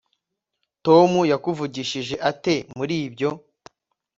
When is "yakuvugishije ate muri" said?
1.31-2.95